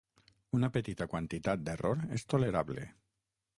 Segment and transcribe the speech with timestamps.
[0.59, 2.89] Una petita quantitat d'error és tolerable.